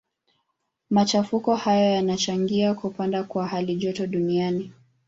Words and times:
Machafuko 0.89 1.55
hayo 1.55 1.89
yanachangia 1.91 2.73
kupanda 2.73 3.23
kwa 3.23 3.47
halijoto 3.47 4.07
duniani. 4.07 4.71